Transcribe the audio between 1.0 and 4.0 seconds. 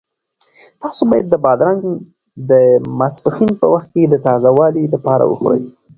باید بادرنګ د ماسپښین په وخت